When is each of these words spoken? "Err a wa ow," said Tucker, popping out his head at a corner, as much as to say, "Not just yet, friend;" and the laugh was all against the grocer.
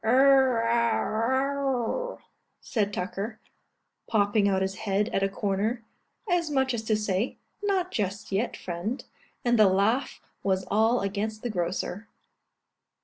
"Err 0.03 0.61
a 0.61 1.11
wa 1.11 1.59
ow," 1.61 2.19
said 2.59 2.91
Tucker, 2.91 3.37
popping 4.07 4.49
out 4.49 4.63
his 4.63 4.73
head 4.77 5.09
at 5.09 5.21
a 5.21 5.29
corner, 5.29 5.83
as 6.27 6.49
much 6.49 6.73
as 6.73 6.81
to 6.85 6.95
say, 6.97 7.37
"Not 7.61 7.91
just 7.91 8.31
yet, 8.31 8.57
friend;" 8.57 9.05
and 9.45 9.59
the 9.59 9.67
laugh 9.69 10.19
was 10.41 10.65
all 10.71 11.01
against 11.01 11.43
the 11.43 11.51
grocer. 11.51 12.07